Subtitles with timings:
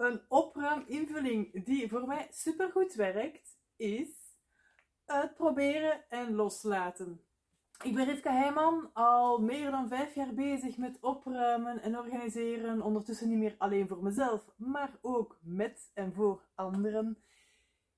[0.00, 4.08] Een opruiminvulling die voor mij supergoed werkt, is
[5.04, 7.24] uitproberen en loslaten.
[7.82, 12.82] Ik ben Rivka Heijman, al meer dan vijf jaar bezig met opruimen en organiseren.
[12.82, 17.22] Ondertussen niet meer alleen voor mezelf, maar ook met en voor anderen.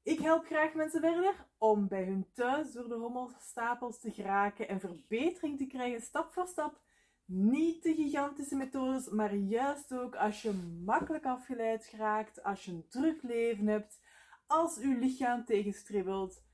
[0.03, 4.81] Ik help graag mensen verder om bij hun thuis door de rommelstapels te geraken en
[4.81, 6.81] verbetering te krijgen, stap voor stap.
[7.25, 10.53] Niet de gigantische methodes, maar juist ook als je
[10.85, 14.01] makkelijk afgeleid geraakt, als je een druk leven hebt,
[14.47, 16.45] als uw lichaam tegenstribbelt.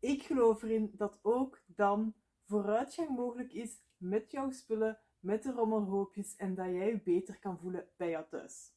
[0.00, 2.14] Ik geloof erin dat ook dan
[2.46, 7.58] vooruitgang mogelijk is met jouw spullen, met de rommelhoopjes en dat jij je beter kan
[7.58, 8.74] voelen bij jou thuis.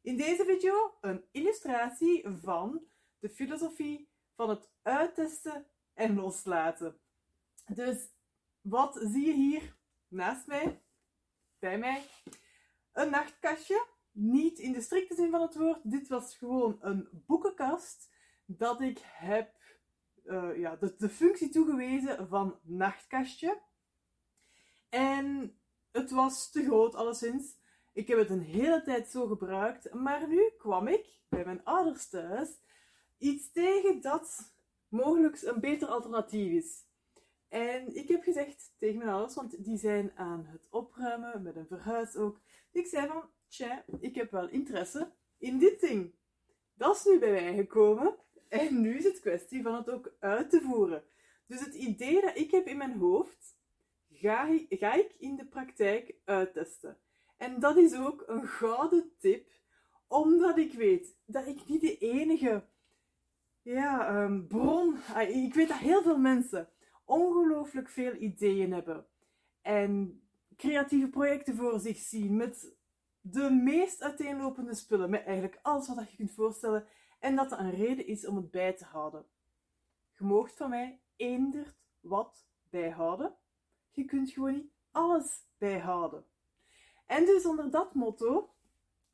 [0.00, 2.82] In deze video een illustratie van
[3.18, 7.00] de filosofie van het uittesten en loslaten.
[7.74, 8.08] Dus
[8.60, 9.76] wat zie je hier
[10.08, 10.82] naast mij,
[11.58, 12.02] bij mij?
[12.92, 13.86] Een nachtkastje.
[14.12, 15.90] Niet in de strikte zin van het woord.
[15.90, 18.12] Dit was gewoon een boekenkast
[18.44, 19.54] dat ik heb
[20.24, 23.62] uh, ja, de, de functie toegewezen van nachtkastje.
[24.88, 25.58] En
[25.92, 27.56] het was te groot, alleszins.
[27.92, 32.08] Ik heb het een hele tijd zo gebruikt, maar nu kwam ik bij mijn ouders
[32.08, 32.48] thuis
[33.18, 34.54] iets tegen dat
[34.88, 36.85] mogelijk een beter alternatief is.
[37.48, 41.66] En ik heb gezegd tegen mijn ouders, want die zijn aan het opruimen, met een
[41.66, 42.40] verhuis ook.
[42.72, 46.14] Ik zei van, tja, ik heb wel interesse in dit ding.
[46.74, 48.16] Dat is nu bij mij gekomen.
[48.48, 51.04] En nu is het kwestie van het ook uit te voeren.
[51.46, 53.56] Dus het idee dat ik heb in mijn hoofd,
[54.12, 56.98] ga, ga ik in de praktijk uittesten.
[57.36, 59.50] En dat is ook een gouden tip,
[60.06, 62.64] omdat ik weet dat ik niet de enige
[63.62, 64.96] ja, um, bron.
[65.14, 66.68] Ah, ik weet dat heel veel mensen
[67.06, 69.06] ongelooflijk veel ideeën hebben.
[69.62, 70.22] En
[70.56, 72.76] creatieve projecten voor zich zien met
[73.20, 75.10] de meest uiteenlopende spullen.
[75.10, 76.86] Met eigenlijk alles wat je kunt voorstellen.
[77.18, 79.26] En dat er een reden is om het bij te houden.
[80.18, 83.34] Je moogt van mij eenderd wat bijhouden.
[83.90, 86.24] Je kunt gewoon niet alles bijhouden.
[87.06, 88.55] En dus onder dat motto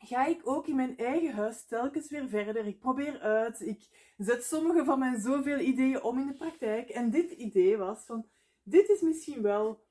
[0.03, 2.67] ga ik ook in mijn eigen huis telkens weer verder.
[2.67, 3.61] Ik probeer uit.
[3.61, 6.89] Ik zet sommige van mijn zoveel ideeën om in de praktijk.
[6.89, 8.29] En dit idee was van,
[8.63, 9.85] dit is misschien wel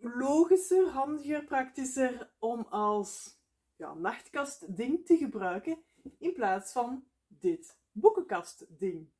[0.00, 3.36] logischer, handiger, praktischer om als
[3.76, 5.78] ja, nachtkast ding te gebruiken
[6.18, 9.10] in plaats van dit boekenkast ding.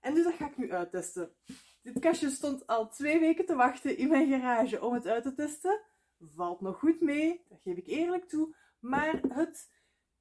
[0.00, 1.32] En dus dat ga ik nu uittesten.
[1.82, 5.34] Dit kastje stond al twee weken te wachten in mijn garage om het uit te
[5.34, 5.80] testen.
[6.18, 8.54] Valt nog goed mee, dat geef ik eerlijk toe.
[8.80, 9.70] Maar het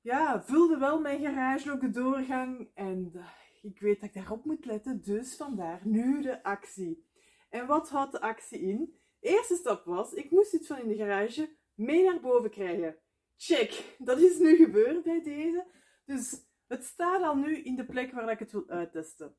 [0.02, 2.70] ja, vulde wel mijn garage ook de doorgang.
[2.74, 3.14] En
[3.62, 5.02] ik weet dat ik daarop moet letten.
[5.02, 7.08] Dus vandaar nu de actie.
[7.50, 8.97] En wat houdt de actie in?
[9.20, 12.97] eerste stap was, ik moest iets van in de garage mee naar boven krijgen.
[13.38, 15.66] Check, dat is nu gebeurd bij deze.
[16.06, 19.36] Dus het staat al nu in de plek waar ik het wil uittesten.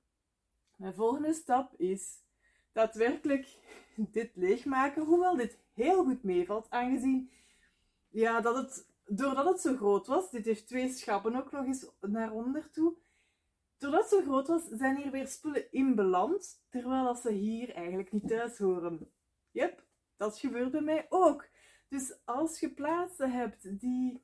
[0.76, 2.24] Mijn volgende stap is
[2.72, 3.58] daadwerkelijk
[3.96, 7.30] dit leegmaken, hoewel dit heel goed meevalt, aangezien
[8.10, 11.86] ja, dat het, doordat het zo groot was, dit heeft twee schappen ook nog eens
[12.00, 12.94] naar onder toe,
[13.78, 18.12] doordat het zo groot was, zijn hier weer spullen in beland, terwijl ze hier eigenlijk
[18.12, 19.10] niet thuis horen.
[19.50, 19.84] Yep,
[20.16, 21.48] dat gebeurt bij mij ook.
[21.88, 24.22] Dus als je plaatsen hebt die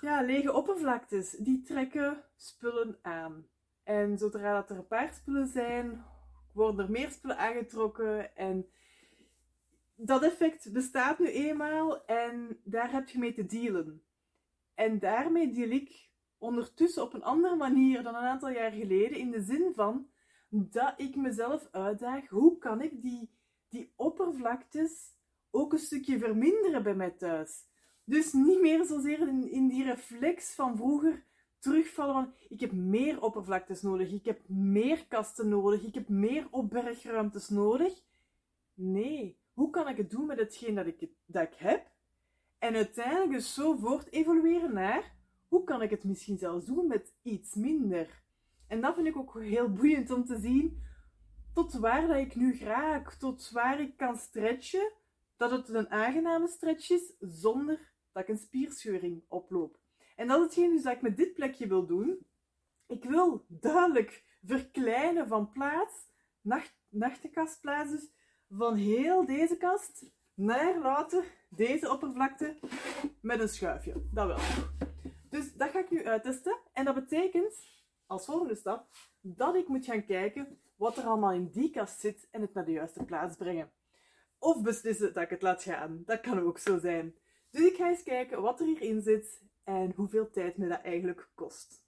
[0.00, 3.46] ja, lege oppervlaktes, die trekken spullen aan.
[3.82, 6.04] En zodra dat er een paar spullen zijn,
[6.52, 8.36] worden er meer spullen aangetrokken.
[8.36, 8.68] En
[10.00, 14.02] dat effect bestaat nu eenmaal en daar heb je mee te dealen.
[14.74, 19.18] En daarmee deal ik ondertussen op een andere manier dan een aantal jaar geleden.
[19.18, 20.10] In de zin van
[20.48, 23.30] dat ik mezelf uitdaag, hoe kan ik die,
[23.68, 25.14] die oppervlaktes
[25.50, 27.66] ook een stukje verminderen bij mij thuis?
[28.04, 31.24] Dus niet meer zozeer in, in die reflex van vroeger
[31.58, 36.46] terugvallen van ik heb meer oppervlaktes nodig, ik heb meer kasten nodig, ik heb meer
[36.50, 38.02] opbergruimtes nodig.
[38.74, 41.90] Nee, hoe kan ik het doen met hetgeen dat ik, dat ik heb?
[42.58, 45.12] En uiteindelijk dus zo voort evolueren naar
[45.48, 48.22] hoe kan ik het misschien zelfs doen met iets minder?
[48.66, 50.82] En dat vind ik ook heel boeiend om te zien
[51.54, 54.92] tot waar dat ik nu raak, tot waar ik kan stretchen,
[55.36, 59.78] dat het een aangename stretch is zonder dat ik een spierscheuring oploop.
[60.16, 62.26] En dat is hetgeen dus dat ik met dit plekje wil doen.
[62.86, 65.94] Ik wil duidelijk verkleinen van plaats,
[66.40, 68.16] nacht, nachtenkastplaats
[68.50, 70.04] van heel deze kast
[70.34, 72.58] naar later deze oppervlakte
[73.20, 74.02] met een schuifje.
[74.12, 74.38] Dat wel.
[75.30, 76.58] Dus dat ga ik nu uittesten.
[76.72, 77.54] En dat betekent,
[78.06, 78.86] als volgende stap,
[79.20, 82.64] dat ik moet gaan kijken wat er allemaal in die kast zit en het naar
[82.64, 83.70] de juiste plaats brengen.
[84.38, 86.02] Of beslissen dat ik het laat gaan.
[86.04, 87.14] Dat kan ook zo zijn.
[87.50, 91.30] Dus ik ga eens kijken wat er hierin zit en hoeveel tijd me dat eigenlijk
[91.34, 91.86] kost.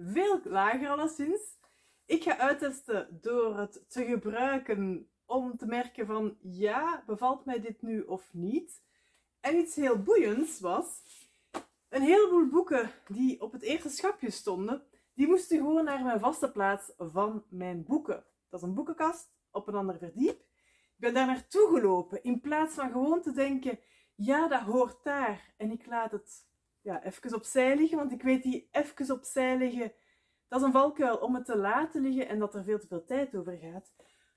[0.00, 1.58] Veel lager alleszins.
[2.04, 7.82] Ik ga uittesten door het te gebruiken om te merken van ja, bevalt mij dit
[7.82, 8.82] nu of niet.
[9.40, 11.02] En iets heel boeiends was,
[11.88, 14.82] een heleboel boeken die op het eerste schapje stonden,
[15.14, 18.24] die moesten gewoon naar mijn vaste plaats van mijn boeken.
[18.48, 20.40] Dat is een boekenkast op een ander verdiep.
[20.40, 23.78] Ik ben daar naartoe gelopen in plaats van gewoon te denken,
[24.14, 25.54] ja, dat hoort daar.
[25.56, 26.46] En ik laat het
[26.80, 29.92] ja, even opzij liggen, want ik weet die even opzij liggen,
[30.48, 33.04] dat is een valkuil om het te laten liggen en dat er veel te veel
[33.04, 33.92] tijd over gaat.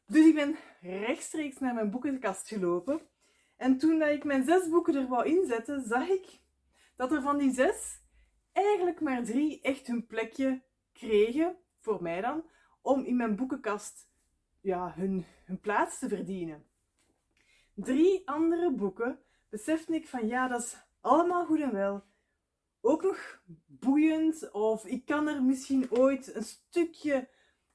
[0.06, 3.02] Dus ik ben rechtstreeks naar mijn boekenkast gelopen.
[3.56, 6.40] En toen dat ik mijn zes boeken er wou inzetten, zag ik
[6.96, 8.02] dat er van die zes
[8.52, 10.62] eigenlijk maar drie echt hun plekje
[10.94, 12.44] kregen, voor mij dan,
[12.82, 14.10] om in mijn boekenkast
[14.62, 16.66] ja, hun, hun plaats te verdienen.
[17.74, 22.04] Drie andere boeken besefte ik van ja, dat is allemaal goed en wel.
[22.82, 27.30] Ook nog boeiend, of ik kan er misschien ooit een stukje,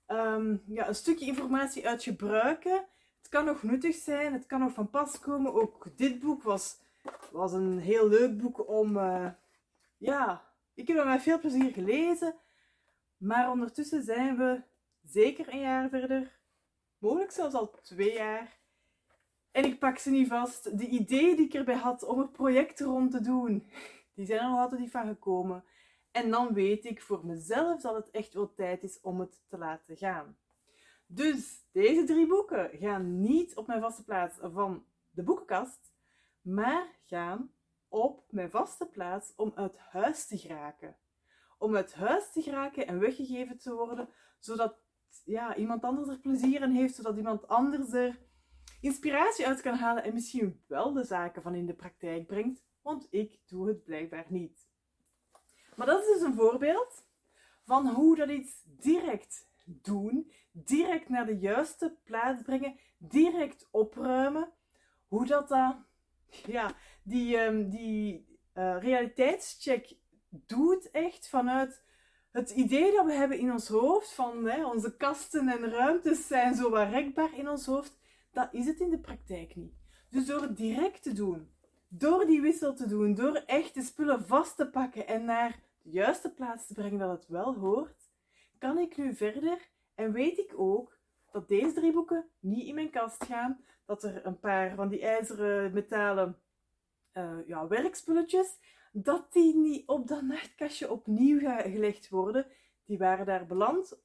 [0.07, 2.87] um, ja, een stukje informatie uit gebruiken.
[3.19, 5.55] Het kan nog nuttig zijn, het kan nog van pas komen.
[5.55, 6.79] Ook dit boek was,
[7.33, 9.29] was een heel leuk boek om, uh,
[9.97, 10.45] ja,
[10.75, 12.35] ik heb het met veel plezier gelezen.
[13.17, 14.63] Maar ondertussen zijn we
[15.03, 16.39] zeker een jaar verder,
[16.99, 18.59] mogelijk zelfs al twee jaar.
[19.51, 20.79] En ik pak ze niet vast.
[20.79, 23.67] De ideeën die ik erbij had om er projecten rond te doen,
[24.17, 25.65] die zijn er nog altijd niet van gekomen.
[26.11, 29.59] En dan weet ik voor mezelf dat het echt wel tijd is om het te
[29.59, 30.37] laten gaan.
[31.07, 35.93] Dus deze drie boeken gaan niet op mijn vaste plaats van de boekenkast,
[36.41, 37.51] maar gaan
[37.89, 40.97] op mijn vaste plaats om uit huis te geraken.
[41.59, 44.09] Om uit huis te geraken en weggegeven te worden,
[44.39, 44.79] zodat
[45.25, 48.19] ja, iemand anders er plezier in heeft, zodat iemand anders er
[48.81, 53.07] inspiratie uit kan halen en misschien wel de zaken van in de praktijk brengt, want
[53.11, 54.69] ik doe het blijkbaar niet.
[55.77, 57.05] Maar dat is dus een voorbeeld
[57.65, 64.53] van hoe dat iets direct doen, direct naar de juiste plaats brengen, direct opruimen,
[65.09, 65.85] hoe dat dan,
[66.47, 69.97] ja, die, um, die uh, realiteitscheck
[70.29, 71.83] doet echt vanuit
[72.31, 76.55] het idee dat we hebben in ons hoofd van hè, onze kasten en ruimtes zijn
[76.55, 77.99] zo rekbaar in ons hoofd,
[78.33, 79.75] dat is het in de praktijk niet.
[80.11, 81.56] Dus door het direct te doen,
[81.99, 85.91] door die wissel te doen, door echt de spullen vast te pakken en naar de
[85.91, 88.11] juiste plaats te brengen dat het wel hoort,
[88.59, 90.99] kan ik nu verder en weet ik ook
[91.33, 95.01] dat deze drie boeken niet in mijn kast gaan, dat er een paar van die
[95.01, 96.41] ijzeren metalen
[97.13, 98.59] uh, ja, werkspulletjes,
[98.93, 102.47] dat die niet op dat nachtkastje opnieuw gelegd worden.
[102.85, 104.01] Die waren daar beland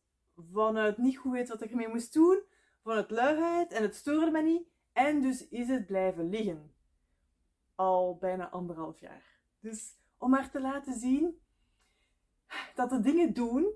[0.51, 2.43] vanuit niet goed weten wat ik ermee moest doen,
[2.83, 4.67] vanuit luiheid en het stoorde me niet.
[4.93, 6.73] En dus is het blijven liggen.
[7.75, 9.39] Al bijna anderhalf jaar.
[9.59, 11.41] Dus om maar te laten zien
[12.75, 13.73] dat er dingen doen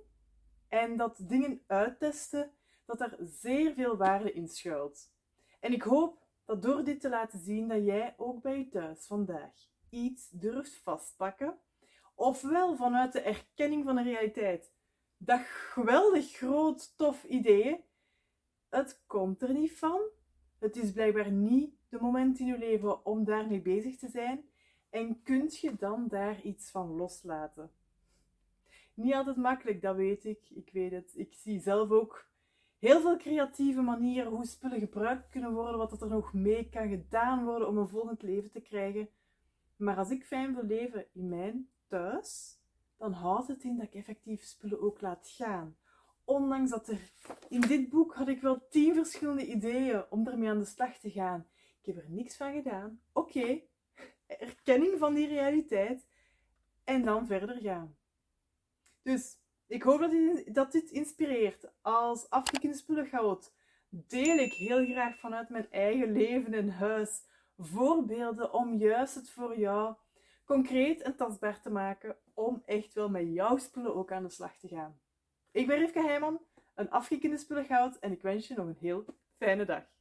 [0.68, 2.52] en dat dingen uittesten,
[2.86, 5.12] dat er zeer veel waarde in schuilt.
[5.60, 9.06] En ik hoop dat door dit te laten zien dat jij ook bij je thuis
[9.06, 9.54] vandaag
[9.90, 11.60] iets durft vastpakken,
[12.16, 14.74] ofwel vanuit de erkenning van de realiteit.
[15.18, 17.86] Dat geweldig groot, tof idee,
[18.70, 20.02] het komt er niet van.
[20.60, 24.50] Het is blijkbaar niet de moment in je leven om daarmee bezig te zijn.
[24.90, 27.72] En kunt je dan daar iets van loslaten?
[28.94, 30.50] Niet altijd makkelijk, dat weet ik.
[30.50, 31.12] Ik weet het.
[31.16, 32.26] Ik zie zelf ook
[32.80, 37.44] heel veel creatieve manieren hoe spullen gebruikt kunnen worden, wat er nog mee kan gedaan
[37.44, 39.10] worden om een volgend leven te krijgen.
[39.76, 42.60] Maar als ik fijn wil leven in mijn thuis,
[42.98, 45.76] dan houdt het in dat ik effectief spullen ook laat gaan.
[46.24, 47.12] Ondanks dat er
[47.50, 51.12] in dit boek had ik wel tien verschillende ideeën om ermee aan de slag te
[51.12, 51.46] gaan.
[51.86, 53.02] Ik heb er niks van gedaan.
[53.14, 53.62] Oké,
[54.28, 56.08] erkenning van die realiteit
[56.84, 57.98] en dan verder gaan.
[59.02, 59.38] Dus
[59.68, 61.72] ik hoop dat dit, dat dit inspireert.
[61.82, 63.54] Als afgekiende spullengoud
[63.90, 67.24] deel ik heel graag vanuit mijn eigen leven en huis
[67.58, 69.96] voorbeelden om juist het voor jou
[70.46, 74.58] concreet en tastbaar te maken om echt wel met jouw spullen ook aan de slag
[74.58, 75.00] te gaan.
[75.52, 76.42] Ik ben Rivka Heijman,
[76.74, 79.06] een afgekiende spullengoud en ik wens je nog een heel
[79.38, 79.95] fijne dag.